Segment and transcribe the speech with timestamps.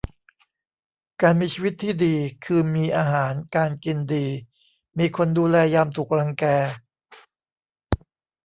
[1.21, 2.15] การมีชีวิตที่ดี
[2.45, 4.27] คือมีอาหารการกินดี
[4.97, 6.43] มีคนดูแลยามถูกรังแก